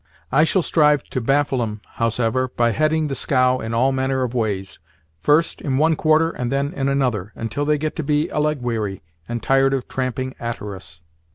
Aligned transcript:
I 0.31 0.45
shall 0.45 0.63
strive 0.63 1.03
to 1.11 1.21
baffle 1.21 1.61
'em, 1.61 1.79
howsever, 1.85 2.47
by 2.47 2.71
heading 2.71 3.07
the 3.07 3.13
scow 3.13 3.59
in 3.59 3.71
all 3.71 3.91
manner 3.91 4.23
of 4.23 4.33
ways, 4.33 4.79
first 5.19 5.61
in 5.61 5.77
one 5.77 5.95
quarter 5.95 6.31
and 6.31 6.51
then 6.51 6.73
in 6.73 6.89
another, 6.89 7.31
until 7.35 7.65
they 7.65 7.77
get 7.77 7.95
to 7.97 8.03
be 8.03 8.27
a 8.29 8.39
leg 8.39 8.63
weary, 8.63 9.03
and 9.29 9.43
tired 9.43 9.75
of 9.75 9.87
tramping 9.87 10.33
a'ter 10.41 10.75
us." 10.75 11.01